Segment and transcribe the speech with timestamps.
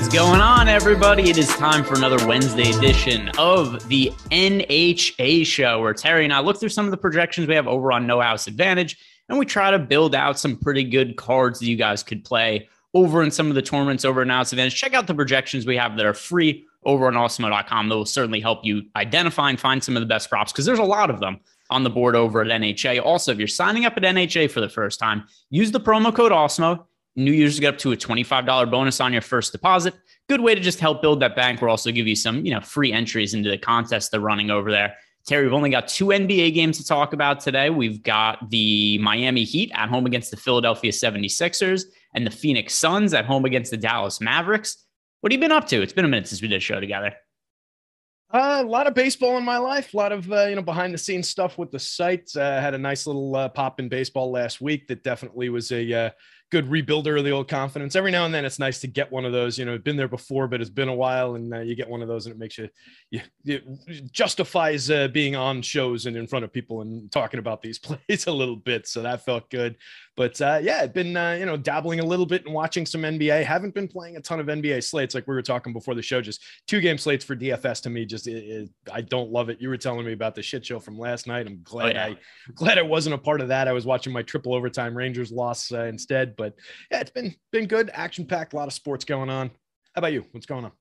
[0.00, 1.28] Is going on, everybody?
[1.28, 6.40] It is time for another Wednesday edition of the NHA show where Terry and I
[6.40, 8.96] look through some of the projections we have over on No House Advantage
[9.28, 12.66] and we try to build out some pretty good cards that you guys could play
[12.94, 14.74] over in some of the tournaments over at No House Advantage.
[14.74, 17.90] Check out the projections we have that are free over on awesemo.com.
[17.90, 20.78] That will certainly help you identify and find some of the best props because there's
[20.78, 23.04] a lot of them on the board over at NHA.
[23.04, 26.32] Also, if you're signing up at NHA for the first time, use the promo code
[26.32, 26.86] AWESEMO.
[27.20, 29.94] New users get up to a $25 bonus on your first deposit.
[30.28, 31.60] Good way to just help build that bank.
[31.60, 34.70] We'll also give you some, you know, free entries into the contest they're running over
[34.70, 34.96] there.
[35.26, 37.68] Terry, we've only got two NBA games to talk about today.
[37.68, 43.12] We've got the Miami Heat at home against the Philadelphia 76ers and the Phoenix Suns
[43.12, 44.86] at home against the Dallas Mavericks.
[45.20, 45.82] What have you been up to?
[45.82, 47.14] It's been a minute since we did a show together.
[48.32, 50.94] Uh, a lot of baseball in my life, a lot of uh, you know behind
[50.94, 52.30] the scenes stuff with the site.
[52.36, 55.92] Uh, had a nice little uh, pop in baseball last week that definitely was a
[55.92, 56.10] uh,
[56.50, 57.94] good rebuilder of the old confidence.
[57.94, 59.58] Every now and then, it's nice to get one of those.
[59.58, 62.02] You know, been there before, but it's been a while, and uh, you get one
[62.02, 62.68] of those, and it makes you,
[63.10, 67.62] you it justifies uh, being on shows and in front of people and talking about
[67.62, 68.86] these plays a little bit.
[68.86, 69.76] So that felt good.
[70.20, 73.00] But uh, yeah, I've been uh, you know dabbling a little bit and watching some
[73.00, 73.42] NBA.
[73.42, 76.20] Haven't been playing a ton of NBA slates like we were talking before the show.
[76.20, 78.04] Just two game slates for DFS to me.
[78.04, 79.62] Just it, it, I don't love it.
[79.62, 81.46] You were telling me about the shit show from last night.
[81.46, 82.04] I'm glad oh, yeah.
[82.04, 82.16] I
[82.54, 83.66] glad I wasn't a part of that.
[83.66, 86.36] I was watching my triple overtime Rangers loss uh, instead.
[86.36, 86.52] But
[86.90, 89.48] yeah, it's been been good, action packed, a lot of sports going on.
[89.94, 90.26] How about you?
[90.32, 90.72] What's going on?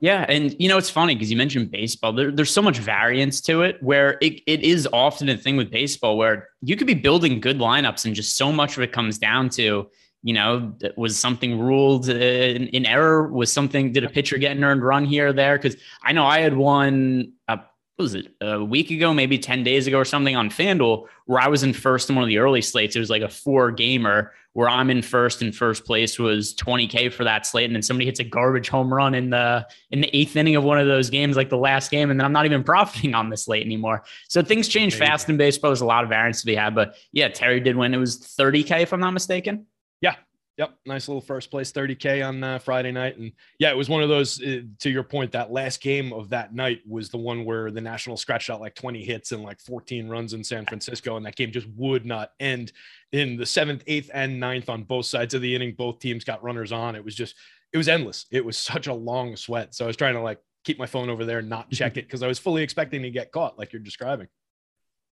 [0.00, 0.24] Yeah.
[0.28, 2.12] And, you know, it's funny because you mentioned baseball.
[2.12, 5.70] There, there's so much variance to it where it, it is often a thing with
[5.70, 9.18] baseball where you could be building good lineups and just so much of it comes
[9.18, 9.88] down to,
[10.22, 13.26] you know, was something ruled in, in error?
[13.26, 15.58] Was something, did a pitcher get an earned run here or there?
[15.58, 17.56] Because I know I had one, uh,
[17.98, 21.48] was it a week ago, maybe 10 days ago or something on FanDuel where I
[21.48, 22.94] was in first in one of the early slates.
[22.94, 27.12] It was like a four gamer where I'm in first and first place was 20k
[27.12, 30.10] for that slate, and then somebody hits a garbage home run in the in the
[30.12, 32.44] eighth inning of one of those games, like the last game, and then I'm not
[32.44, 34.02] even profiting on the slate anymore.
[34.28, 35.70] So things change fast in baseball.
[35.70, 37.94] There's a lot of variance to be had, but yeah, Terry did win.
[37.94, 39.66] It was 30k if I'm not mistaken.
[40.00, 40.16] Yeah,
[40.58, 43.30] Yep, nice little first place 30k on uh, Friday night, and
[43.60, 44.42] yeah, it was one of those.
[44.42, 47.80] Uh, to your point, that last game of that night was the one where the
[47.80, 51.36] Nationals scratched out like 20 hits and like 14 runs in San Francisco, and that
[51.36, 52.72] game just would not end.
[53.12, 56.42] In the seventh, eighth, and ninth on both sides of the inning, both teams got
[56.42, 56.96] runners on.
[56.96, 57.36] It was just,
[57.72, 58.26] it was endless.
[58.32, 59.76] It was such a long sweat.
[59.76, 62.06] So I was trying to like keep my phone over there and not check it
[62.06, 64.26] because I was fully expecting to get caught, like you're describing.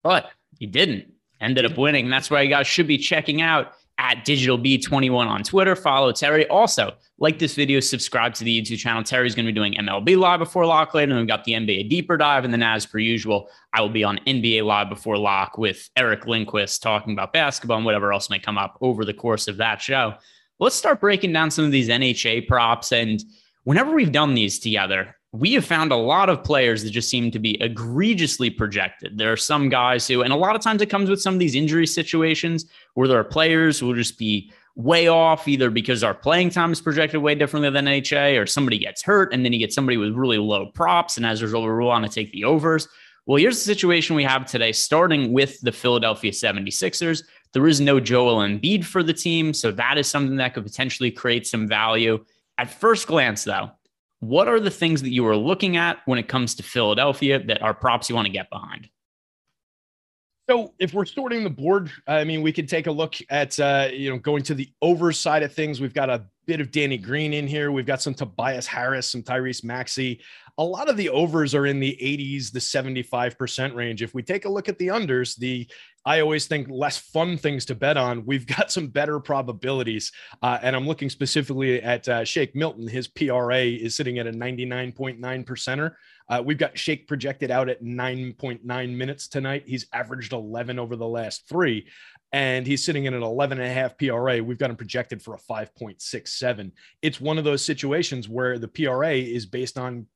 [0.02, 1.12] But he didn't.
[1.38, 2.08] Ended up winning.
[2.08, 5.76] That's why you guys should be checking out at Digital B21 on Twitter.
[5.76, 6.46] Follow Terry.
[6.48, 9.02] Also, like this video, subscribe to the YouTube channel.
[9.02, 11.12] Terry's going to be doing MLB Live before lock later.
[11.12, 12.44] And we've got the NBA deeper dive.
[12.44, 16.26] And then, as per usual, I will be on NBA Live before lock with Eric
[16.26, 19.80] Lindquist talking about basketball and whatever else may come up over the course of that
[19.80, 20.14] show.
[20.58, 22.92] Let's start breaking down some of these NHA props.
[22.92, 23.22] And
[23.64, 27.28] whenever we've done these together, we have found a lot of players that just seem
[27.28, 29.18] to be egregiously projected.
[29.18, 31.40] There are some guys who, and a lot of times it comes with some of
[31.40, 36.04] these injury situations where there are players who will just be way off, either because
[36.04, 39.52] our playing time is projected way differently than NHA, or somebody gets hurt and then
[39.52, 42.30] you get somebody with really low props, and as a result, we want to take
[42.30, 42.86] the overs.
[43.26, 47.24] Well, here's the situation we have today, starting with the Philadelphia 76ers.
[47.52, 51.10] There is no Joel Embiid for the team, so that is something that could potentially
[51.10, 52.24] create some value.
[52.56, 53.72] At first glance, though,
[54.28, 57.62] what are the things that you are looking at when it comes to Philadelphia that
[57.62, 58.88] are props you want to get behind?
[60.48, 63.88] So if we're sorting the board, I mean, we could take a look at, uh,
[63.90, 65.80] you know, going to the over side of things.
[65.80, 67.72] We've got a bit of Danny Green in here.
[67.72, 70.20] We've got some Tobias Harris, some Tyrese Maxey.
[70.58, 74.02] A lot of the overs are in the 80s, the 75% range.
[74.02, 75.66] If we take a look at the unders, the
[76.04, 78.26] I always think less fun things to bet on.
[78.26, 80.12] We've got some better probabilities.
[80.42, 82.86] Uh, and I'm looking specifically at uh, Shake Milton.
[82.86, 85.94] His PRA is sitting at a 99.9 percenter.
[86.28, 89.64] Uh, we've got Shake projected out at 9.9 minutes tonight.
[89.66, 91.86] He's averaged 11 over the last three,
[92.32, 94.42] and he's sitting in an 11 and a half PRA.
[94.42, 96.72] We've got him projected for a 5.67.
[97.02, 100.06] It's one of those situations where the PRA is based on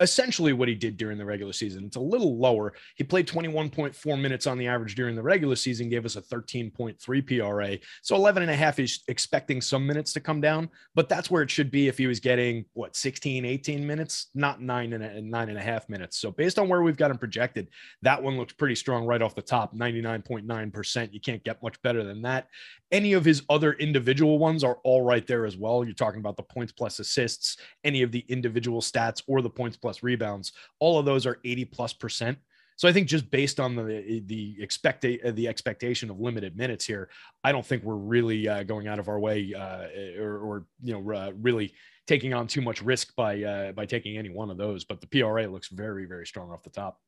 [0.00, 1.84] essentially what he did during the regular season.
[1.84, 2.74] It's a little lower.
[2.96, 6.98] He played 21.4 minutes on the average during the regular season, gave us a 13.3
[7.26, 7.78] PRA.
[8.02, 11.42] So 11 and a half is expecting some minutes to come down, but that's where
[11.42, 15.20] it should be if he was getting what 16, 18 minutes, not nine and a,
[15.22, 16.18] nine and a half minutes.
[16.18, 17.68] So based on where we've got him projected,
[18.02, 21.12] that one looks pretty strong right off the top, 99.9%.
[21.12, 22.48] You can't get much better than that.
[22.94, 25.84] Any of his other individual ones are all right there as well.
[25.84, 29.76] You're talking about the points plus assists, any of the individual stats or the points
[29.76, 30.52] plus rebounds.
[30.78, 32.38] All of those are 80 plus percent.
[32.76, 37.08] So I think just based on the the expect the expectation of limited minutes here,
[37.42, 39.86] I don't think we're really uh, going out of our way uh,
[40.20, 41.72] or, or, you know uh, really
[42.06, 44.84] taking on too much risk by uh, by taking any one of those.
[44.84, 47.00] But the PRA looks very very strong off the top.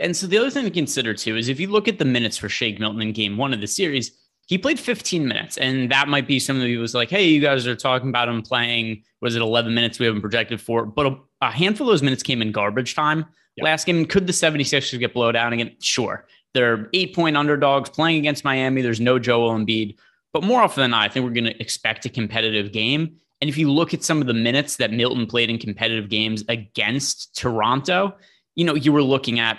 [0.00, 2.36] And so the other thing to consider too is if you look at the minutes
[2.36, 4.12] for Shake Milton in game one of the series,
[4.50, 5.56] he played 15 minutes.
[5.58, 8.28] And that might be some of the people's like, hey, you guys are talking about
[8.28, 10.84] him playing, was it 11 minutes we haven't projected for?
[10.84, 13.26] But a, a handful of those minutes came in garbage time.
[13.54, 13.64] Yep.
[13.64, 15.76] Last game, could the 76ers get blown out again?
[15.78, 16.26] Sure.
[16.52, 18.82] They're eight point underdogs playing against Miami.
[18.82, 19.96] There's no Joel Embiid.
[20.32, 23.18] But more often than not, I think we're going to expect a competitive game.
[23.40, 26.42] And if you look at some of the minutes that Milton played in competitive games
[26.48, 28.16] against Toronto,
[28.56, 29.58] you know, you were looking at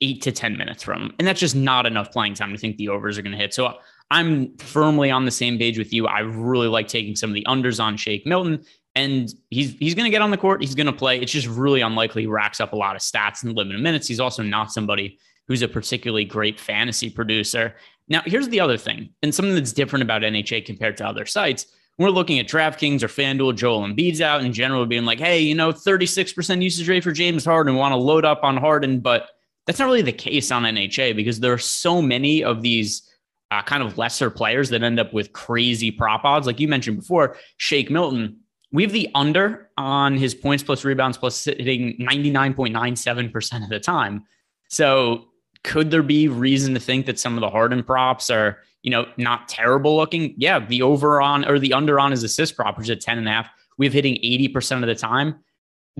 [0.00, 1.12] eight to 10 minutes from him.
[1.20, 3.54] And that's just not enough playing time to think the overs are going to hit.
[3.54, 3.74] So
[4.10, 6.06] I'm firmly on the same page with you.
[6.06, 8.64] I really like taking some of the unders on Shake Milton.
[8.94, 10.62] And he's he's going to get on the court.
[10.62, 11.20] He's going to play.
[11.20, 14.08] It's just really unlikely he racks up a lot of stats in limited minutes.
[14.08, 15.18] He's also not somebody
[15.48, 17.74] who's a particularly great fantasy producer.
[18.08, 21.66] Now, here's the other thing, and something that's different about NHA compared to other sites.
[21.98, 25.54] We're looking at DraftKings or FanDuel, Joel Embiid's out in general, being like, hey, you
[25.54, 29.00] know, 36% usage rate for James Harden, want to load up on Harden.
[29.00, 29.30] But
[29.66, 33.02] that's not really the case on NHA because there are so many of these
[33.50, 36.46] uh, kind of lesser players that end up with crazy prop odds.
[36.46, 38.40] Like you mentioned before, Shake Milton,
[38.72, 44.24] we have the under on his points plus rebounds plus hitting 99.97% of the time.
[44.68, 45.26] So
[45.62, 49.06] could there be reason to think that some of the Harden props are, you know,
[49.16, 50.34] not terrible looking?
[50.36, 53.28] Yeah, the over on or the under on his assist prop is at 10 and
[53.28, 53.48] a half.
[53.78, 55.36] We have hitting 80% of the time.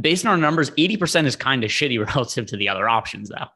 [0.00, 3.46] Based on our numbers, 80% is kind of shitty relative to the other options, though.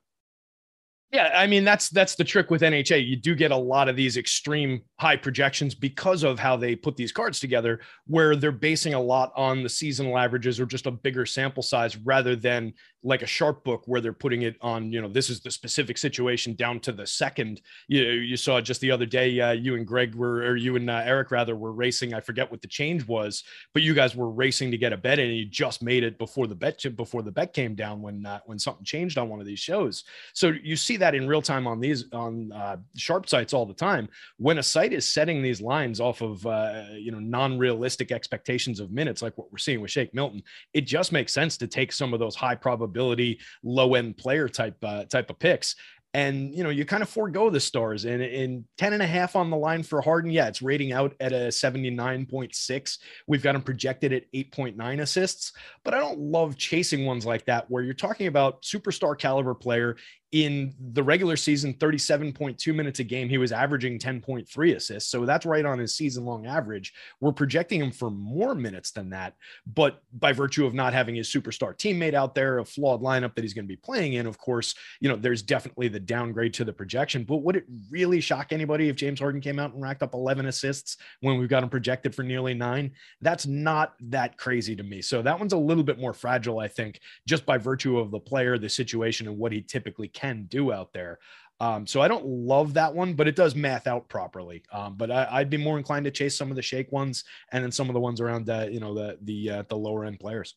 [1.13, 3.05] Yeah, I mean that's that's the trick with NHA.
[3.05, 6.97] You do get a lot of these extreme high projections because of how they put
[6.97, 10.91] these cards together, where they're basing a lot on the seasonal averages or just a
[10.93, 12.73] bigger sample size rather than
[13.03, 15.97] like a sharp book where they're putting it on you know this is the specific
[15.99, 17.61] situation down to the second.
[17.89, 20.91] You you saw just the other day uh, you and greg were or you and
[20.91, 22.15] uh, eric rather were racing.
[22.15, 25.19] I forget what the change was but you guys were racing to get a bet
[25.19, 28.41] and you just made it before the bet before the bet came down when uh,
[28.47, 30.05] when something changed on one of these shows.
[30.33, 33.75] So you see that in real time on these on uh, sharp sites all the
[33.75, 34.09] time.
[34.39, 38.91] When a site is setting these lines off of uh, you know non-realistic expectations of
[38.91, 40.43] minutes like what we're seeing with shake milton
[40.73, 44.49] it just makes sense to take some of those high probability probability low end player
[44.49, 45.77] type uh, type of picks.
[46.13, 48.05] And you know you kind of forego the stars.
[48.05, 51.15] And in 10 and a half on the line for harden yeah it's rating out
[51.21, 52.99] at a 79.6
[53.29, 55.53] we've got him projected at 8.9 assists.
[55.85, 59.97] But i don't love chasing ones like that where you're talking about superstar caliber player
[60.33, 65.11] in the regular season 37.2 minutes a game he was averaging 10.3 assists.
[65.11, 66.95] So that's right on his season long average.
[67.21, 69.35] We're projecting him for more minutes than that
[69.67, 73.43] but by virtue of not having his superstar teammate out there a flawed lineup that
[73.43, 76.65] he's going to be playing in of course you know there's definitely the downgrade to
[76.65, 77.25] the projection.
[77.25, 80.47] But would it really shock anybody if James Harden came out and racked up 11
[80.47, 85.03] assists when we've got him projected for nearly 9 that's not that crazy to me.
[85.03, 88.21] So that one's a little bit more fragile I think just by virtue of the
[88.21, 91.19] player the situation and what he typically can do out there.
[91.61, 94.63] Um, so I don't love that one, but it does math out properly.
[94.73, 97.63] Um, but I, would be more inclined to chase some of the shake ones and
[97.63, 100.19] then some of the ones around the, you know, the the uh, the lower end
[100.19, 100.55] players.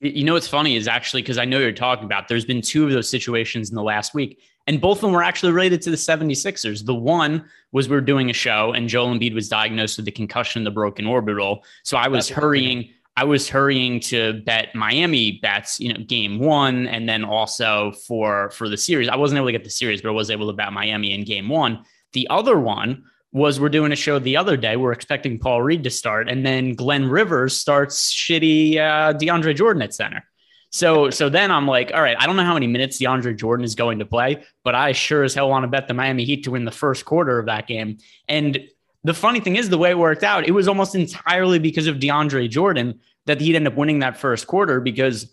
[0.00, 2.28] You know what's funny is actually because I know you're talking about.
[2.28, 5.22] There's been two of those situations in the last week, and both of them were
[5.22, 6.84] actually related to the 76ers.
[6.84, 10.12] The one was we are doing a show, and Joel Embiid was diagnosed with the
[10.12, 11.64] concussion, the broken orbital.
[11.82, 12.90] So I was That's hurrying.
[13.16, 18.50] I was hurrying to bet Miami bets, you know, game one, and then also for
[18.50, 19.08] for the series.
[19.08, 21.24] I wasn't able to get the series, but I was able to bet Miami in
[21.24, 21.84] game one.
[22.12, 24.76] The other one was we're doing a show the other day.
[24.76, 29.82] We're expecting Paul Reed to start, and then Glenn Rivers starts shitty uh, DeAndre Jordan
[29.82, 30.22] at center.
[30.70, 33.64] So so then I'm like, all right, I don't know how many minutes DeAndre Jordan
[33.64, 36.44] is going to play, but I sure as hell want to bet the Miami Heat
[36.44, 37.96] to win the first quarter of that game.
[38.28, 38.68] And
[39.06, 41.96] the funny thing is, the way it worked out, it was almost entirely because of
[41.96, 45.32] DeAndre Jordan that he'd end up winning that first quarter because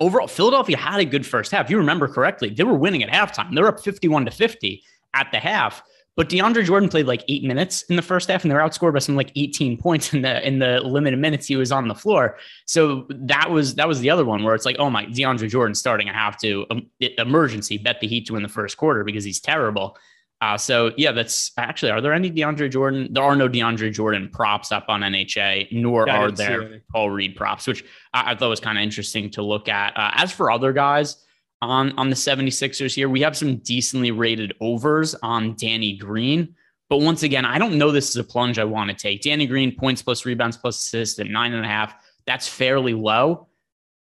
[0.00, 1.66] overall, Philadelphia had a good first half.
[1.66, 3.54] If you remember correctly, they were winning at halftime.
[3.54, 4.82] They were up 51 to 50
[5.14, 5.80] at the half.
[6.16, 8.92] But DeAndre Jordan played like eight minutes in the first half, and they were outscored
[8.92, 11.94] by some like 18 points in the in the limited minutes he was on the
[11.94, 12.36] floor.
[12.66, 15.76] So that was that was the other one where it's like, oh my, DeAndre Jordan
[15.76, 16.08] starting.
[16.08, 19.40] I have to um, emergency bet the Heat to win the first quarter because he's
[19.40, 19.96] terrible.
[20.42, 21.92] Uh, so yeah, that's actually.
[21.92, 23.06] Are there any DeAndre Jordan?
[23.12, 27.36] There are no DeAndre Jordan props up on NHA, nor yeah, are there Paul Reed
[27.36, 29.96] props, which I, I thought was kind of interesting to look at.
[29.96, 31.24] Uh, as for other guys
[31.62, 36.56] on on the 76ers here, we have some decently rated overs on Danny Green.
[36.88, 39.22] But once again, I don't know this is a plunge I want to take.
[39.22, 41.94] Danny Green points plus rebounds plus assists at nine and a half.
[42.26, 43.46] That's fairly low.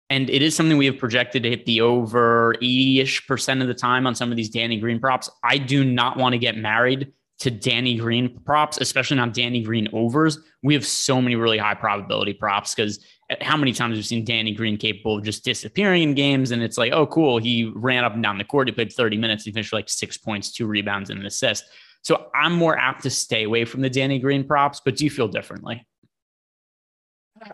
[0.08, 3.68] And it is something we have projected to hit the over 80 ish percent of
[3.68, 5.28] the time on some of these Danny Green props.
[5.42, 9.88] I do not want to get married to Danny Green props, especially not Danny Green
[9.92, 13.04] overs, we have so many really high probability props because
[13.40, 16.62] how many times have we've seen Danny Green capable of just disappearing in games and
[16.62, 17.38] it's like, oh, cool.
[17.38, 18.68] He ran up and down the court.
[18.68, 19.44] He played 30 minutes.
[19.44, 21.64] He finished like six points, two rebounds, and an assist.
[22.02, 25.10] So I'm more apt to stay away from the Danny Green props, but do you
[25.10, 25.86] feel differently?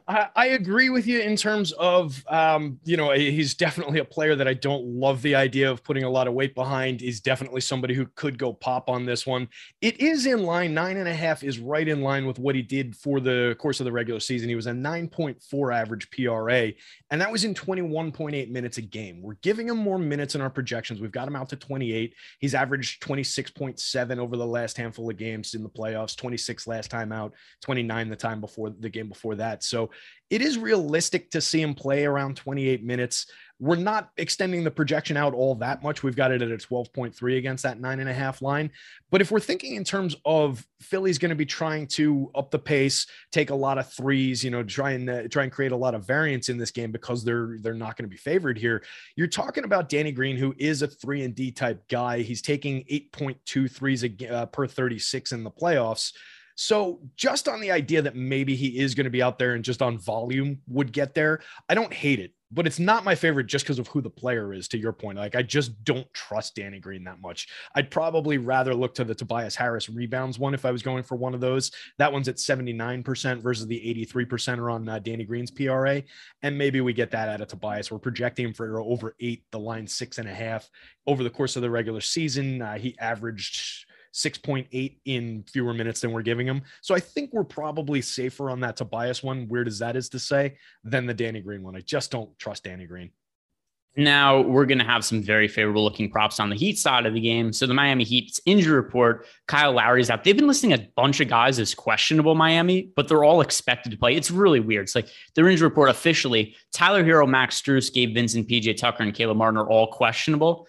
[0.07, 4.37] I, I, agree with you in terms of, um, you know, he's definitely a player
[4.37, 7.01] that I don't love the idea of putting a lot of weight behind.
[7.01, 9.49] He's definitely somebody who could go pop on this one.
[9.81, 10.75] It is in line.
[10.75, 13.81] Nine and a half is right in line with what he did for the course
[13.81, 14.49] of the regular season.
[14.49, 16.73] He was a 9.4 average PRA,
[17.11, 19.23] and that was in 21.8 minutes a game.
[19.23, 21.01] We're giving him more minutes in our projections.
[21.01, 22.15] We've got him out to 28.
[22.39, 27.13] He's averaged 26.7 over the last handful of games in the playoffs, 26 last time
[27.13, 29.63] out, 29 the time before the game before that.
[29.73, 29.91] So
[30.29, 33.27] it is realistic to see him play around 28 minutes.
[33.59, 36.03] We're not extending the projection out all that much.
[36.03, 38.71] We've got it at a 12.3 against that nine and a half line.
[39.11, 42.59] But if we're thinking in terms of Philly's going to be trying to up the
[42.59, 45.77] pace, take a lot of threes, you know, try and uh, try and create a
[45.77, 48.83] lot of variance in this game because they're they're not going to be favored here.
[49.17, 52.21] You're talking about Danny Green, who is a three and D type guy.
[52.21, 56.13] He's taking 8.2 threes a, uh, per 36 in the playoffs.
[56.57, 59.65] So, just on the idea that maybe he is going to be out there and
[59.65, 63.47] just on volume would get there, I don't hate it, but it's not my favorite
[63.47, 65.19] just because of who the player is, to your point.
[65.19, 67.49] Like, I just don't trust Danny Green that much.
[67.75, 71.17] I'd probably rather look to the Tobias Harris rebounds one if I was going for
[71.17, 71.73] one of those.
[71.99, 76.03] That one's at 79% versus the 83% are on uh, Danny Green's PRA.
[76.43, 77.91] And maybe we get that out of Tobias.
[77.91, 80.69] We're projecting him for over eight, the line six and a half
[81.07, 82.61] over the course of the regular season.
[82.61, 86.63] Uh, he averaged 6.8 in fewer minutes than we're giving him.
[86.81, 90.19] So I think we're probably safer on that Tobias one, weird as that is to
[90.19, 91.77] say, than the Danny Green one.
[91.77, 93.11] I just don't trust Danny Green.
[93.95, 97.13] Now we're going to have some very favorable looking props on the Heat side of
[97.13, 97.53] the game.
[97.53, 100.25] So the Miami Heat's injury report, Kyle Lowry's out.
[100.25, 103.99] They've been listing a bunch of guys as questionable Miami, but they're all expected to
[103.99, 104.15] play.
[104.15, 104.85] It's really weird.
[104.85, 109.15] It's like their injury report officially, Tyler Herro, Max Strus, Gabe Vincent, PJ Tucker, and
[109.15, 110.67] Caleb Martin are all questionable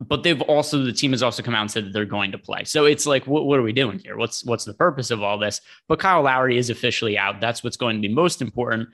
[0.00, 2.38] but they've also the team has also come out and said that they're going to
[2.38, 2.64] play.
[2.64, 4.16] So it's like, what, what are we doing here?
[4.16, 5.60] What's what's the purpose of all this?
[5.88, 7.40] But Kyle Lowry is officially out.
[7.40, 8.88] That's what's going to be most important.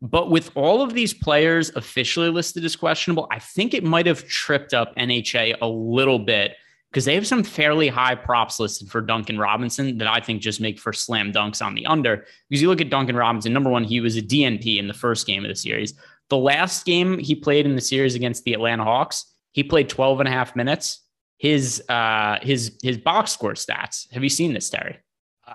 [0.00, 4.26] But with all of these players officially listed as questionable, I think it might have
[4.26, 6.56] tripped up NHA a little bit
[6.90, 10.60] because they have some fairly high props listed for Duncan Robinson that I think just
[10.60, 12.24] make for slam dunks on the under.
[12.48, 15.26] Because you look at Duncan Robinson, number one, he was a DNP in the first
[15.26, 15.94] game of the series.
[16.30, 20.20] The last game he played in the series against the Atlanta Hawks, he played 12
[20.20, 21.00] and a half minutes.
[21.38, 24.12] His uh his his box score stats.
[24.12, 24.98] Have you seen this, Terry?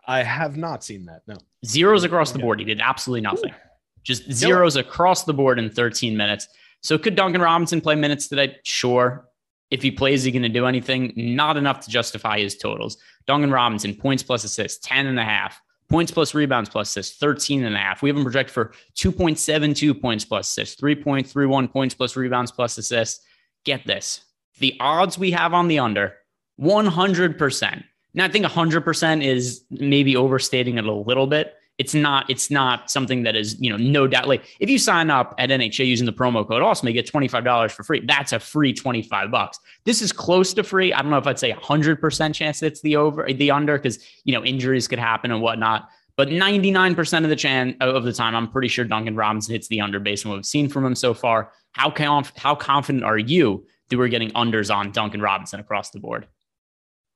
[0.08, 1.22] I have not seen that.
[1.28, 1.38] No.
[1.66, 2.60] Zeros across the board.
[2.60, 3.52] He did absolutely nothing.
[3.52, 3.70] Ooh.
[4.04, 6.48] Just zeros across the board in 13 minutes.
[6.82, 8.58] So could Duncan Robinson play minutes today?
[8.64, 9.30] Sure.
[9.72, 11.14] If he plays, is he going to do anything?
[11.16, 12.98] Not enough to justify his totals.
[13.26, 15.60] Duncan Robinson, points plus assists, 10 and a half.
[15.90, 18.02] Points plus rebounds plus assists, 13 and a half.
[18.02, 23.24] We have him projected for 2.72 points plus assists, 3.31 points plus rebounds plus assists
[23.64, 24.22] get this
[24.60, 26.14] the odds we have on the under
[26.62, 27.84] 100%.
[28.14, 31.56] Now, I think 100% is maybe overstating it a little bit.
[31.80, 34.28] It's not, it's not something that is, you know, no doubt.
[34.28, 37.72] Like if you sign up at NHA using the promo code Awesemo you get $25
[37.72, 38.06] for free.
[38.06, 39.60] That's a free 25 bucks.
[39.84, 40.94] This is close to free.
[40.94, 44.34] I don't know if I'd say 100% chance it's the over, the under, because, you
[44.34, 45.90] know, injuries could happen and whatnot.
[46.16, 49.82] But 99% of the chance of the time, I'm pretty sure Duncan Robinson hits the
[49.82, 51.52] under based on what we've seen from him so far.
[51.74, 56.00] How conf- how confident are you that we're getting unders on Duncan Robinson across the
[56.00, 56.28] board?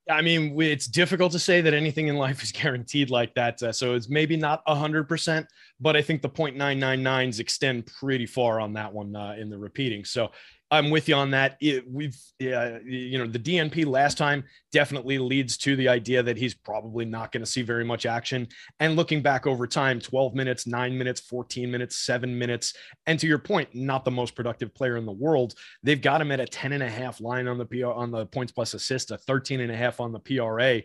[0.09, 3.61] I mean, it's difficult to say that anything in life is guaranteed like that.
[3.61, 5.45] Uh, so it's maybe not 100%,
[5.79, 10.05] but I think the 0.999s extend pretty far on that one uh, in the repeating.
[10.05, 10.31] So
[10.69, 11.57] I'm with you on that.
[11.61, 16.37] It, we've, uh, you know, the DNP last time definitely leads to the idea that
[16.37, 18.47] he's probably not going to see very much action.
[18.79, 22.73] And looking back over time, 12 minutes, nine minutes, 14 minutes, seven minutes.
[23.05, 25.53] And to your point, not the most productive player in the world.
[25.83, 28.25] They've got him at a 10 and a half line on the PR, on the
[28.25, 30.81] points plus assist, a 13 and a half on the PRA.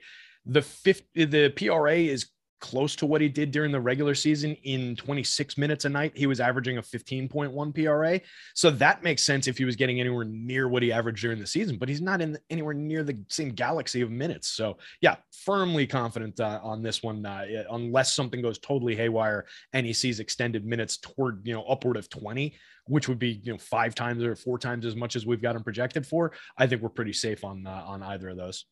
[0.46, 2.30] The fifth, the PRA is
[2.62, 6.12] close to what he did during the regular season in 26 minutes a night.
[6.14, 8.20] He was averaging a 15.1 PRA.
[8.54, 11.46] So that makes sense if he was getting anywhere near what he averaged during the
[11.46, 14.48] season, but he's not in anywhere near the same galaxy of minutes.
[14.48, 19.84] So yeah, firmly confident uh, on this one, uh, unless something goes totally haywire and
[19.84, 22.54] he sees extended minutes toward, you know, upward of 20,
[22.86, 25.56] which would be, you know, five times or four times as much as we've got
[25.56, 26.32] him projected for.
[26.56, 28.66] I think we're pretty safe on, uh, on either of those.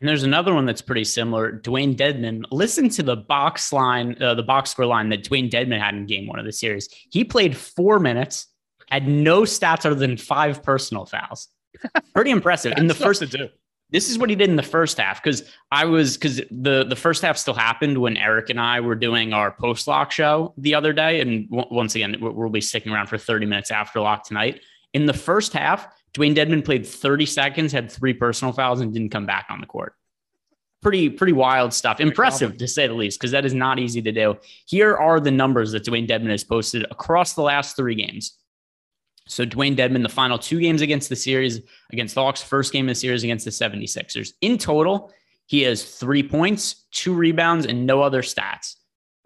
[0.00, 1.52] And there's another one that's pretty similar.
[1.52, 2.44] Dewayne Dedmon.
[2.50, 6.06] Listen to the box line, uh, the box score line that Dewayne Dedmon had in
[6.06, 6.88] game one of the series.
[7.10, 8.46] He played four minutes,
[8.88, 11.48] had no stats other than five personal fouls.
[12.14, 12.74] Pretty impressive.
[12.76, 13.22] in the first,
[13.90, 16.96] this is what he did in the first half because I was because the the
[16.96, 20.74] first half still happened when Eric and I were doing our post lock show the
[20.74, 24.24] other day, and w- once again we'll be sticking around for 30 minutes after lock
[24.24, 24.60] tonight.
[24.94, 29.10] In the first half, Dewayne Dedmon played 30 seconds, had three personal fouls, and didn't
[29.10, 29.94] come back on the court.
[30.80, 32.00] Pretty pretty wild stuff.
[32.00, 34.36] Impressive to say the least, because that is not easy to do.
[34.66, 38.38] Here are the numbers that Dewayne Dedmon has posted across the last three games.
[39.26, 41.60] So Dewayne Dedmon, the final two games against the series,
[41.92, 44.32] against the Hawks, first game of the series against the 76ers.
[44.40, 45.12] In total,
[45.46, 48.76] he has three points, two rebounds, and no other stats.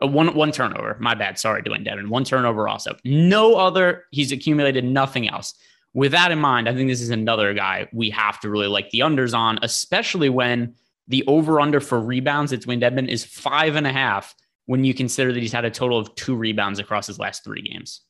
[0.03, 0.97] Uh, one one turnover.
[1.01, 1.39] My bad.
[1.39, 2.09] Sorry, Dewayne Dedmon.
[2.09, 2.97] One turnover also.
[3.05, 4.05] No other.
[4.11, 5.55] He's accumulated nothing else.
[5.95, 8.91] With that in mind, I think this is another guy we have to really like
[8.91, 10.75] the unders on, especially when
[11.09, 14.35] the over under for rebounds at Dewayne Dedmon is five and a half
[14.67, 17.63] when you consider that he's had a total of two rebounds across his last three
[17.63, 18.01] games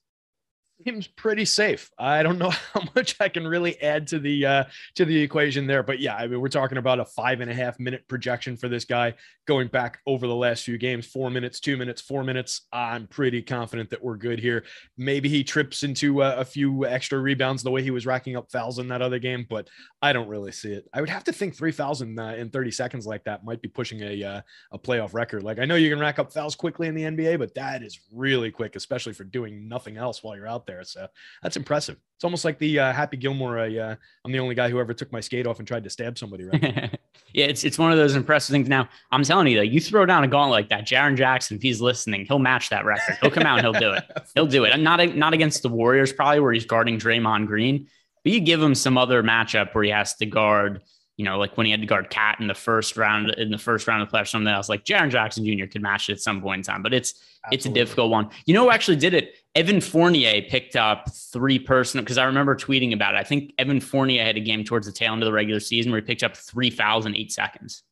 [0.85, 1.91] seems pretty safe.
[1.99, 4.65] I don't know how much I can really add to the uh,
[4.97, 7.55] to the equation there, but yeah, I mean we're talking about a five and a
[7.55, 9.15] half minute projection for this guy
[9.47, 12.63] going back over the last few games, four minutes, two minutes, four minutes.
[12.73, 14.65] I'm pretty confident that we're good here.
[14.97, 18.51] Maybe he trips into a, a few extra rebounds the way he was racking up
[18.51, 19.69] fouls in that other game, but
[20.01, 20.89] I don't really see it.
[20.93, 23.63] I would have to think three fouls in, uh, in 30 seconds like that might
[23.63, 24.41] be pushing a uh,
[24.73, 25.43] a playoff record.
[25.43, 28.01] Like I know you can rack up fouls quickly in the NBA, but that is
[28.13, 30.85] really quick, especially for doing nothing else while you're out there there.
[30.85, 31.07] So
[31.43, 31.97] that's impressive.
[32.17, 33.59] It's almost like the uh, Happy Gilmore.
[33.59, 35.91] I, uh, I'm the only guy who ever took my skate off and tried to
[35.91, 36.45] stab somebody.
[36.45, 36.63] Right?
[37.33, 38.69] yeah, it's it's one of those impressive things.
[38.69, 41.63] Now I'm telling you, though, you throw down a gauntlet like that, Jaren Jackson, if
[41.63, 43.17] he's listening, he'll match that record.
[43.21, 44.05] He'll come out and he'll do it.
[44.35, 44.73] He'll do it.
[44.73, 47.89] And not not against the Warriors, probably where he's guarding Draymond Green,
[48.25, 50.83] but you give him some other matchup where he has to guard
[51.17, 53.59] you know, like when he had to guard KAT in the first round, in the
[53.59, 55.67] first round of the playoffs, something else like Jaren Jackson Jr.
[55.67, 57.13] could match it at some point in time, but it's
[57.45, 57.57] Absolutely.
[57.57, 58.31] it's a difficult one.
[58.47, 59.37] You know who actually did it?
[59.55, 63.19] Evan Fournier picked up three personal because I remember tweeting about it.
[63.19, 65.93] I think Evan Fournier had a game towards the tail end of the regular season
[65.93, 67.83] where he picked up three fouls in eight seconds.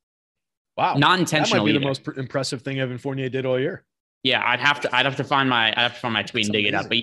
[0.77, 1.57] Wow, not intentional.
[1.57, 1.81] That might be either.
[1.81, 3.85] the most impressive thing Evan Fournier did all year.
[4.23, 4.95] Yeah, I'd have to.
[4.95, 5.69] I'd have to find my.
[5.69, 6.75] I'd have to find my tweet That's and dig amazing.
[6.75, 6.89] it up.
[6.89, 6.99] But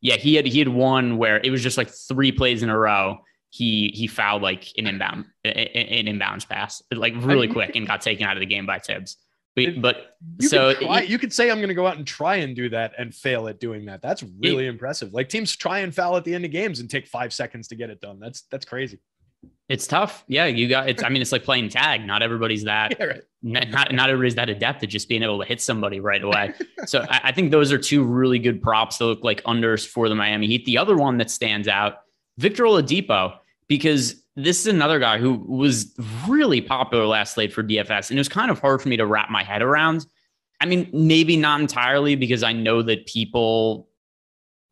[0.00, 2.78] yeah, he had he had one where it was just like three plays in a
[2.78, 3.18] row
[3.52, 8.26] he he fouled like an inbound an inbounds pass like really quick and got taken
[8.26, 9.18] out of the game by Thibs.
[9.54, 12.36] But, but you so try, you could say I'm going to go out and try
[12.36, 14.00] and do that and fail at doing that.
[14.00, 15.12] That's really it, impressive.
[15.12, 17.76] Like teams try and foul at the end of games and take five seconds to
[17.76, 18.18] get it done.
[18.18, 18.98] That's that's crazy.
[19.68, 20.24] It's tough.
[20.26, 21.02] Yeah, you got it's.
[21.02, 22.06] I mean, it's like playing tag.
[22.06, 22.96] Not everybody's that.
[23.00, 23.22] Yeah, right.
[23.42, 26.54] Not not everybody's that adept at just being able to hit somebody right away.
[26.86, 30.08] so I, I think those are two really good props that look like unders for
[30.08, 30.64] the Miami Heat.
[30.64, 31.98] The other one that stands out,
[32.38, 33.38] Victor Oladipo
[33.68, 35.94] because this is another guy who was
[36.26, 38.10] really popular last late for DFS.
[38.10, 40.06] And it was kind of hard for me to wrap my head around.
[40.60, 43.88] I mean, maybe not entirely because I know that people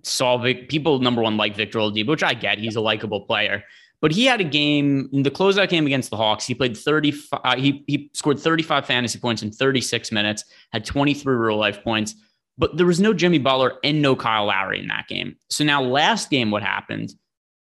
[0.03, 2.59] saw Vic, people, number one, like Victor Oladipo, which I get.
[2.59, 3.64] He's a likable player.
[4.01, 6.46] But he had a game in the closeout game against the Hawks.
[6.46, 11.35] He played 35, uh, he, he scored 35 fantasy points in 36 minutes, had 23
[11.35, 12.14] real life points.
[12.57, 15.37] But there was no Jimmy Butler and no Kyle Lowry in that game.
[15.51, 17.12] So now, last game, what happened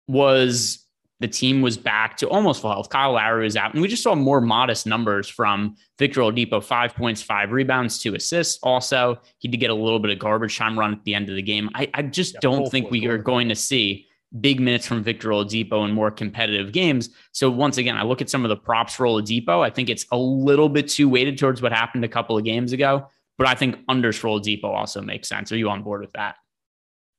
[0.08, 0.85] was
[1.20, 2.90] the team was back to almost full health.
[2.90, 6.94] Kyle Lowry was out, and we just saw more modest numbers from Victor Oladipo: five
[6.94, 8.58] points, five rebounds, two assists.
[8.62, 11.36] Also, he did get a little bit of garbage time run at the end of
[11.36, 11.70] the game.
[11.74, 14.06] I, I just yeah, don't think we are going to see
[14.40, 17.10] big minutes from Victor Oladipo in more competitive games.
[17.32, 19.64] So once again, I look at some of the props for Oladipo.
[19.64, 22.72] I think it's a little bit too weighted towards what happened a couple of games
[22.72, 25.52] ago, but I think unders for Oladipo also makes sense.
[25.52, 26.36] Are you on board with that?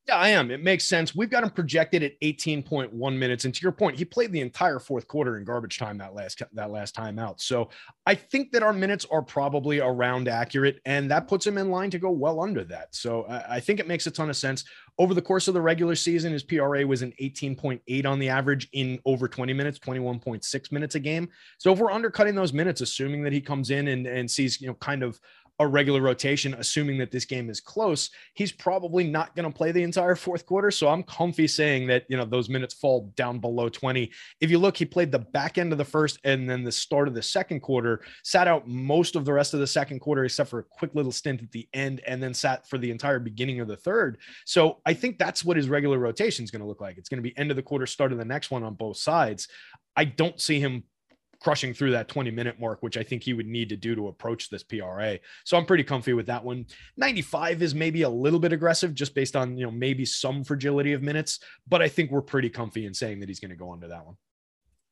[0.08, 0.52] Yeah, I am.
[0.52, 1.14] It makes sense.
[1.14, 3.44] We've got him projected at 18.1 minutes.
[3.44, 6.42] And to your point, he played the entire fourth quarter in garbage time that last
[6.54, 7.42] that last time out.
[7.42, 7.70] So
[8.06, 11.90] I think that our minutes are probably around accurate, and that puts him in line
[11.90, 12.96] to go well under that.
[12.96, 14.64] So I, I think it makes a ton of sense.
[14.98, 18.70] Over the course of the regular season, his PRA was an 18.8 on the average
[18.72, 21.28] in over 20 minutes, 21.6 minutes a game.
[21.58, 24.68] So if we're undercutting those minutes, assuming that he comes in and, and sees, you
[24.68, 25.20] know, kind of
[25.60, 29.72] a regular rotation, assuming that this game is close, he's probably not going to play
[29.72, 30.70] the entire fourth quarter.
[30.70, 34.12] So I'm comfy saying that, you know, those minutes fall down below 20.
[34.40, 37.08] If you look, he played the back end of the first and then the start
[37.08, 40.50] of the second quarter, sat out most of the rest of the second quarter, except
[40.50, 43.60] for a quick little stint at the end, and then sat for the entire beginning
[43.60, 44.20] of the third.
[44.46, 46.98] So I think that's what his regular rotation is going to look like.
[46.98, 48.98] It's going to be end of the quarter, start of the next one on both
[48.98, 49.48] sides.
[49.96, 50.84] I don't see him
[51.40, 54.08] crushing through that 20 minute mark, which I think he would need to do to
[54.08, 55.20] approach this PRA.
[55.46, 56.66] So I'm pretty comfy with that one.
[56.98, 60.94] 95 is maybe a little bit aggressive just based on, you know, maybe some fragility
[60.94, 63.72] of minutes, but I think we're pretty comfy in saying that he's going to go
[63.72, 64.16] under that one.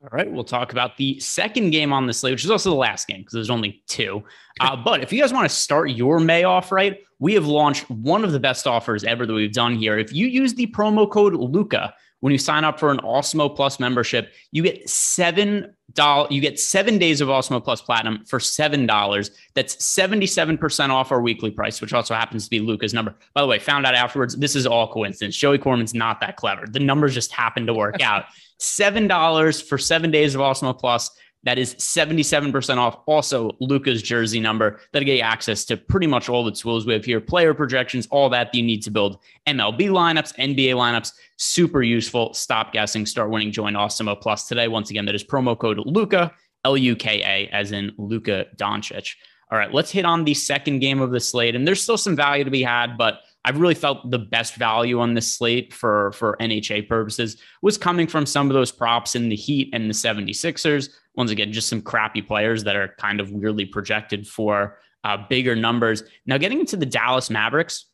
[0.04, 2.76] All right, we'll talk about the second game on the slate, which is also the
[2.76, 4.24] last game because there's only two.
[4.62, 7.90] Uh, but if you guys want to start your May off right, we have launched
[7.90, 10.00] one of the best offers ever that we've done here.
[10.00, 13.80] If you use the promo code Luka, when you sign up for an Awesemo Plus
[13.80, 16.32] membership, you get seven dollars.
[16.32, 19.32] You get seven days of Awesemo Plus Platinum for seven dollars.
[19.54, 23.16] That's seventy-seven percent off our weekly price, which also happens to be Luka's number.
[23.34, 24.36] By the way, found out afterwards.
[24.36, 25.36] This is all coincidence.
[25.36, 26.66] Joey Corman's not that clever.
[26.68, 28.26] The numbers just happen to work out.
[28.58, 31.12] Seven dollars for seven days of Awesemo Plus.
[31.46, 32.98] That is 77% off.
[33.06, 36.94] Also, Luka's jersey number that'll get you access to pretty much all the tools we
[36.94, 41.14] have here, player projections, all that you need to build MLB lineups, NBA lineups.
[41.38, 42.34] Super useful.
[42.34, 43.52] Stop guessing, start winning.
[43.52, 44.68] Join Awesemo Plus today.
[44.68, 46.34] Once again, that is promo code Luka,
[46.66, 49.16] L U K A, as in Luca Doncic.
[49.52, 51.56] All right, let's hit on the second game of the slate.
[51.56, 55.00] And there's still some value to be had, but I've really felt the best value
[55.00, 59.30] on this slate for, for NHA purposes was coming from some of those props in
[59.30, 63.32] the Heat and the 76ers once again, just some crappy players that are kind of
[63.32, 66.04] weirdly projected for uh, bigger numbers.
[66.26, 67.86] Now, getting into the Dallas Mavericks,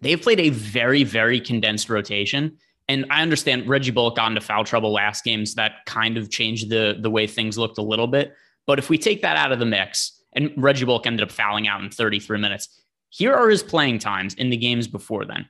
[0.00, 2.56] they've played a very, very condensed rotation.
[2.88, 6.30] And I understand Reggie Bullock got into foul trouble last game, so that kind of
[6.30, 8.34] changed the, the way things looked a little bit.
[8.66, 11.68] But if we take that out of the mix, and Reggie Bullock ended up fouling
[11.68, 15.48] out in 33 minutes, here are his playing times in the games before then.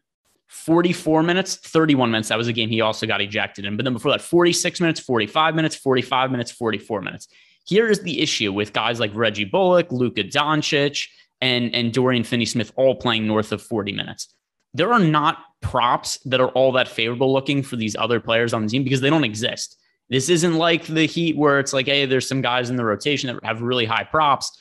[0.55, 2.29] 44 minutes, 31 minutes.
[2.29, 3.77] That was a game he also got ejected in.
[3.77, 7.29] But then before that, 46 minutes, 45 minutes, 45 minutes, 44 minutes.
[7.67, 11.09] Here is the issue with guys like Reggie Bullock, Luka Doncic,
[11.41, 14.33] and, and Dorian Finney Smith all playing north of 40 minutes.
[14.73, 18.63] There are not props that are all that favorable looking for these other players on
[18.63, 19.77] the team because they don't exist.
[20.09, 23.33] This isn't like the Heat where it's like, hey, there's some guys in the rotation
[23.33, 24.57] that have really high props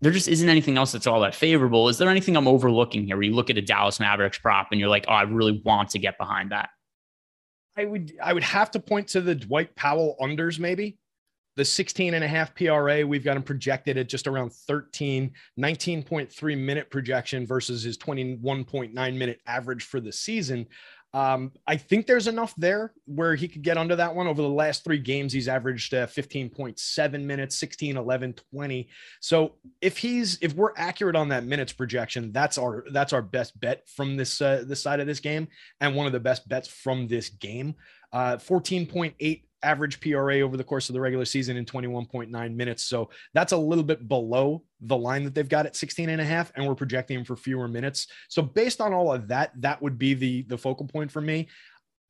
[0.00, 1.88] there just isn't anything else that's all that favorable.
[1.88, 4.80] Is there anything I'm overlooking here where you look at a Dallas Mavericks prop and
[4.80, 6.70] you're like, oh, I really want to get behind that?
[7.76, 10.98] I would I would have to point to the Dwight Powell unders, maybe.
[11.56, 16.58] The 16 and a half PRA, we've got him projected at just around 13, 19.3
[16.58, 20.66] minute projection versus his 21.9 minute average for the season.
[21.12, 24.28] Um, I think there's enough there where he could get under that one.
[24.28, 28.88] Over the last three games, he's averaged uh, 15.7 minutes, 16, 11, 20.
[29.20, 33.58] So if he's if we're accurate on that minutes projection, that's our that's our best
[33.58, 35.48] bet from this uh, this side of this game,
[35.80, 37.74] and one of the best bets from this game.
[38.12, 42.84] Uh, 14.8 average PRA over the course of the regular season in 21.9 minutes.
[42.84, 46.24] So that's a little bit below the line that they've got at 16 and a
[46.24, 48.06] half, and we're projecting him for fewer minutes.
[48.28, 51.48] So based on all of that, that would be the the focal point for me.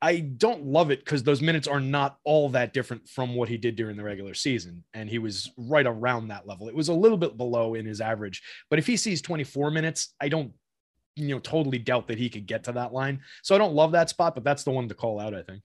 [0.03, 3.59] I don't love it because those minutes are not all that different from what he
[3.59, 4.83] did during the regular season.
[4.95, 6.69] And he was right around that level.
[6.69, 8.43] It was a little bit below in his average.
[8.71, 10.53] But if he sees 24 minutes, I don't,
[11.17, 13.21] you know, totally doubt that he could get to that line.
[13.43, 15.61] So I don't love that spot, but that's the one to call out, I think.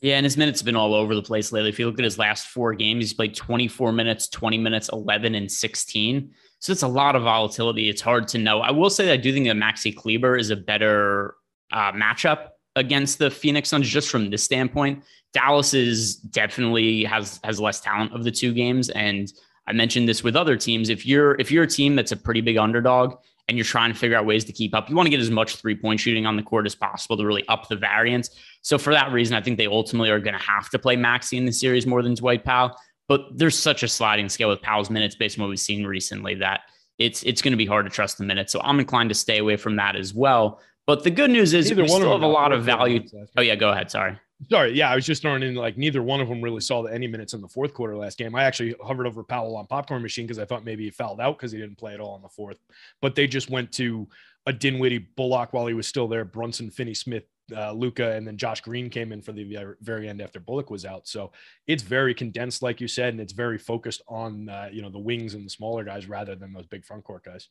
[0.00, 1.70] Yeah, and his minutes have been all over the place lately.
[1.70, 5.34] If you look at his last four games, he's played 24 minutes, 20 minutes, 11,
[5.34, 6.30] and 16.
[6.60, 7.88] So it's a lot of volatility.
[7.88, 8.60] It's hard to know.
[8.60, 11.34] I will say that I do think that Maxi Kleber is a better
[11.72, 15.02] uh, matchup against the Phoenix Suns just from this standpoint.
[15.32, 19.30] Dallas is definitely has has less talent of the two games, and
[19.66, 20.88] I mentioned this with other teams.
[20.88, 23.16] If you're if you're a team that's a pretty big underdog
[23.48, 25.30] and you're trying to figure out ways to keep up, you want to get as
[25.30, 28.30] much three point shooting on the court as possible to really up the variance.
[28.62, 31.38] So for that reason, I think they ultimately are going to have to play Maxi
[31.38, 32.76] in the series more than Dwight Powell.
[33.08, 36.34] But there's such a sliding scale with Powell's minutes based on what we've seen recently
[36.36, 36.60] that
[36.98, 38.52] it's it's going to be hard to trust the minutes.
[38.52, 40.60] So I'm inclined to stay away from that as well.
[40.86, 43.02] But the good news is Either we still have a lot of value.
[43.36, 43.90] Oh yeah, go ahead.
[43.90, 44.18] Sorry.
[44.50, 46.92] Sorry, yeah, I was just throwing in like neither one of them really saw the
[46.92, 48.36] any minutes in the fourth quarter last game.
[48.36, 51.36] I actually hovered over Powell on popcorn machine because I thought maybe he fouled out
[51.36, 52.58] because he didn't play at all in the fourth.
[53.02, 54.08] But they just went to
[54.46, 57.24] a Dinwiddie Bullock while he was still there, Brunson, Finney Smith,
[57.54, 60.84] uh, Luka, and then Josh Green came in for the very end after Bullock was
[60.84, 61.08] out.
[61.08, 61.32] So
[61.66, 64.98] it's very condensed, like you said, and it's very focused on uh, you know the
[64.98, 67.48] wings and the smaller guys rather than those big front court guys.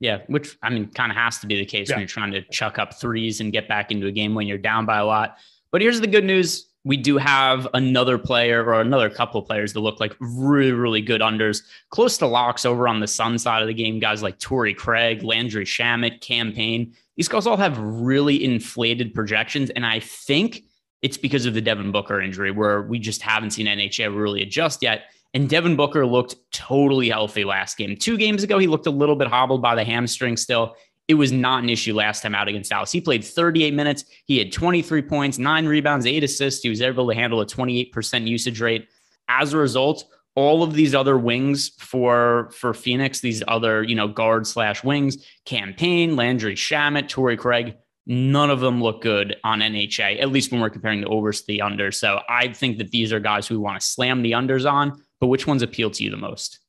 [0.00, 1.96] Yeah, which I mean, kind of has to be the case yeah.
[1.96, 4.56] when you're trying to chuck up threes and get back into a game when you're
[4.56, 5.38] down by a lot.
[5.70, 6.66] But here's the good news.
[6.84, 11.02] We do have another player or another couple of players that look like really, really
[11.02, 11.62] good unders.
[11.90, 13.98] Close to locks over on the Sun side of the game.
[13.98, 16.94] Guys like Torrey Craig, Landry Shamet, Cam Payne.
[17.16, 19.70] These guys all have really inflated projections.
[19.70, 20.62] And I think
[21.02, 24.82] it's because of the Devin Booker injury, where we just haven't seen NHA really adjust
[24.82, 25.10] yet.
[25.34, 27.96] And Devin Booker looked totally healthy last game.
[27.96, 30.74] Two games ago, he looked a little bit hobbled by the hamstring still.
[31.08, 32.92] It was not an issue last time out against Dallas.
[32.92, 34.04] He played 38 minutes.
[34.26, 36.62] He had 23 points, nine rebounds, eight assists.
[36.62, 38.88] He was able to handle a 28% usage rate.
[39.26, 44.06] As a result, all of these other wings for for Phoenix, these other you know
[44.06, 47.74] guard slash wings, Cam Payne Landry Shamet, Torrey Craig,
[48.06, 50.20] none of them look good on NHA.
[50.20, 51.94] At least when we're comparing the overs to the unders.
[51.94, 55.02] So I think that these are guys who want to slam the unders on.
[55.20, 56.60] But which ones appeal to you the most?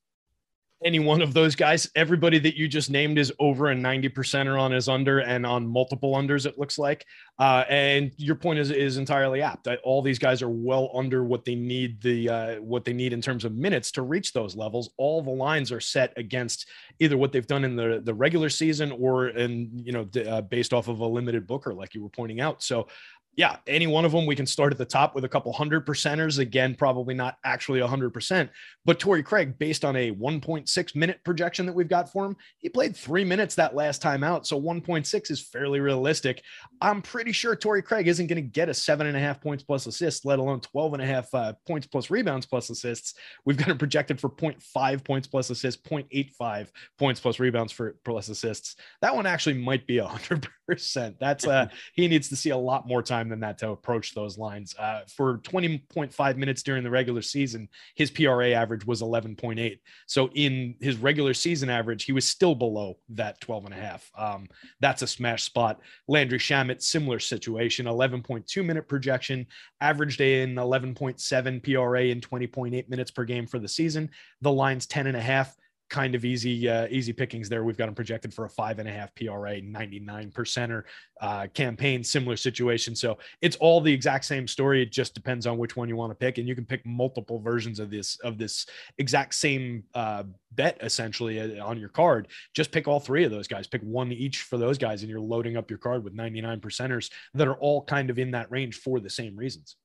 [0.84, 1.90] Any one of those guys.
[1.94, 5.66] Everybody that you just named is over a 90% or on his under and on
[5.66, 7.04] multiple unders, it looks like.
[7.38, 9.68] Uh, and your point is, is entirely apt.
[9.84, 13.20] All these guys are well under what they need the uh, what they need in
[13.20, 14.90] terms of minutes to reach those levels.
[14.96, 18.92] All the lines are set against either what they've done in the, the regular season
[18.92, 22.40] or in, you know, uh, based off of a limited booker, like you were pointing
[22.40, 22.62] out.
[22.62, 22.88] So
[23.36, 25.86] yeah, any one of them, we can start at the top with a couple hundred
[25.86, 26.38] percenters.
[26.38, 28.50] Again, probably not actually a hundred percent,
[28.84, 32.68] but Torrey Craig, based on a 1.6 minute projection that we've got for him, he
[32.68, 34.46] played three minutes that last time out.
[34.46, 36.42] So 1.6 is fairly realistic.
[36.80, 39.62] I'm pretty sure Torrey Craig isn't going to get a seven and a half points
[39.62, 43.14] plus assists, let alone 12 and a half uh, points plus rebounds plus assists.
[43.44, 48.28] We've got him projected for 0.5 points plus assists, 0.85 points plus rebounds for plus
[48.28, 48.76] assists.
[49.02, 51.16] That one actually might be a hundred percent.
[51.20, 54.38] That's uh, he needs to see a lot more time than that to approach those
[54.38, 54.74] lines.
[54.78, 59.78] Uh, for 20.5 minutes during the regular season, his PRA average was 11.8.
[60.06, 64.10] So in his regular season average, he was still below that 12 and a half.
[64.16, 64.46] Um,
[64.80, 65.80] that's a smash spot.
[66.08, 69.46] Landry Shamet, similar situation, 11.2 minute projection,
[69.80, 74.10] averaged in 11.7 PRA in 20.8 minutes per game for the season.
[74.40, 75.56] The line's 10 and a half
[75.90, 77.64] kind of easy uh, easy pickings there.
[77.64, 80.84] We've got him projected for a five and a half PRA, 99 percenter
[81.20, 82.94] uh, Cam Payne, similar situation.
[82.94, 84.82] So it's all the exact same story.
[84.82, 87.40] It just depends on which one you want to pick, and you can pick multiple
[87.40, 88.66] versions of this of this
[88.98, 90.22] exact same uh,
[90.52, 92.28] bet essentially uh, on your card.
[92.54, 93.66] Just pick all three of those guys.
[93.66, 97.10] Pick one each for those guys, and you're loading up your card with 99 percenters
[97.34, 99.76] that are all kind of in that range for the same reasons.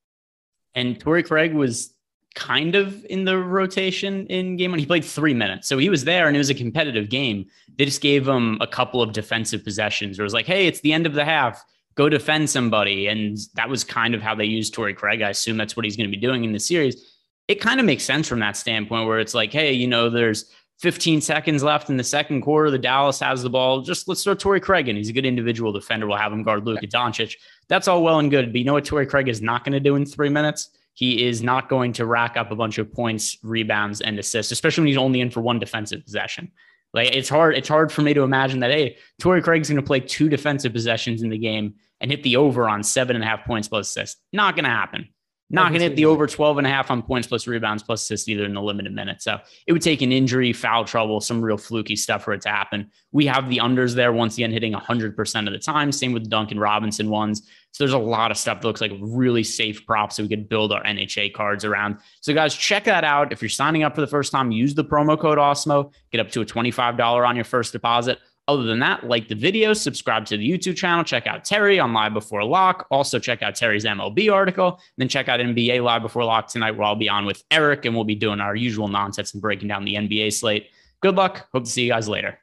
[0.76, 1.95] And Torrey Craig was
[2.36, 4.78] kind of in the rotation in game one.
[4.78, 5.66] He played three minutes.
[5.66, 7.46] So he was there and it was a competitive game.
[7.76, 10.18] They just gave him a couple of defensive possessions.
[10.18, 11.64] It was like, hey, it's the end of the half.
[11.96, 13.06] Go defend somebody.
[13.06, 15.22] And that was kind of how they used Torrey Craig.
[15.22, 17.14] I assume that's what he's going to be doing in the series.
[17.48, 20.52] It kind of makes sense from that standpoint where it's like, hey, you know, there's
[20.80, 22.70] 15 seconds left in the second quarter.
[22.70, 23.80] The Dallas has the ball.
[23.80, 24.96] Just let's throw Torrey Craig in.
[24.96, 26.06] He's a good individual defender.
[26.06, 27.36] We'll have him guard Luka Doncic.
[27.68, 28.52] That's all well and good.
[28.52, 30.68] But you know what Torrey Craig is not going to do in three minutes?
[30.96, 34.80] He is not going to rack up a bunch of points, rebounds, and assists, especially
[34.80, 36.50] when he's only in for one defensive possession.
[36.94, 39.86] Like it's hard, it's hard for me to imagine that, hey, Torrey Craig's going to
[39.86, 43.26] play two defensive possessions in the game and hit the over on seven and a
[43.26, 44.22] half points plus assists.
[44.32, 45.10] Not going to happen.
[45.48, 48.02] Not going to hit the over 12 and a half on points plus rebounds plus
[48.02, 49.22] assists either in the limited minutes.
[49.24, 52.48] So it would take an injury, foul trouble, some real fluky stuff for it to
[52.48, 52.90] happen.
[53.12, 55.92] We have the unders there once again hitting 100% of the time.
[55.92, 57.42] Same with the Duncan Robinson ones.
[57.70, 60.48] So there's a lot of stuff that looks like really safe props that we could
[60.48, 61.98] build our NHA cards around.
[62.22, 63.32] So guys, check that out.
[63.32, 66.30] If you're signing up for the first time, use the promo code AWESEMO, get up
[66.30, 68.18] to a $25 on your first deposit.
[68.48, 71.92] Other than that, like the video, subscribe to the YouTube channel, check out Terry on
[71.92, 72.86] Live Before Lock.
[72.92, 74.80] Also, check out Terry's MLB article.
[74.98, 77.94] Then check out NBA Live Before Lock tonight, where I'll be on with Eric and
[77.94, 80.68] we'll be doing our usual nonsense and breaking down the NBA slate.
[81.00, 81.48] Good luck.
[81.52, 82.38] Hope to see you guys later.